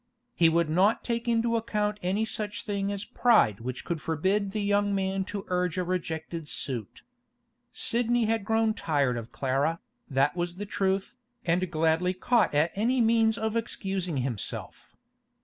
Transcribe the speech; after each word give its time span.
He 0.33 0.49
would 0.49 0.67
not 0.67 1.03
take 1.03 1.27
into 1.27 1.55
account 1.55 1.99
any 2.01 2.25
such 2.25 2.63
thing 2.63 2.91
as 2.91 3.05
pride 3.05 3.59
which 3.59 3.85
could 3.85 4.01
forbid 4.01 4.49
the 4.49 4.63
young 4.63 4.95
man 4.95 5.23
to 5.25 5.45
urge 5.47 5.77
a 5.77 5.83
rejected 5.83 6.47
suit. 6.49 7.03
Sidney 7.71 8.25
had 8.25 8.43
grown 8.43 8.73
tired 8.73 9.15
of 9.15 9.31
Clara, 9.31 9.79
that 10.09 10.35
was 10.35 10.55
the 10.55 10.65
truth, 10.65 11.17
and 11.45 11.69
gladly 11.69 12.15
caught 12.15 12.55
at 12.55 12.71
any 12.73 12.99
means 12.99 13.37
of 13.37 13.55
excusing 13.55 14.17
himself. 14.25 14.95